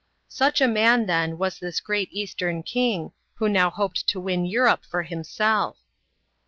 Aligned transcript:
Such 0.29 0.61
a 0.61 0.67
man, 0.67 1.05
then, 1.05 1.37
was 1.37 1.59
this 1.59 1.79
great 1.79 2.09
Eastern 2.11 2.63
king, 2.63 3.11
who 3.35 3.47
now 3.47 3.69
hoped 3.69 4.07
to 4.07 4.19
win 4.19 4.47
Europe 4.47 4.81
for 4.83 5.03
himself. 5.03 5.77